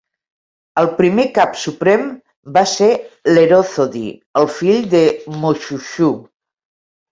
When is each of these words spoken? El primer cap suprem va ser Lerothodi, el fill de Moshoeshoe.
El 0.83 0.87
primer 1.01 1.25
cap 1.35 1.59
suprem 1.63 2.07
va 2.57 2.65
ser 2.73 2.89
Lerothodi, 3.35 4.03
el 4.43 4.51
fill 4.57 4.83
de 4.97 5.05
Moshoeshoe. 5.45 6.13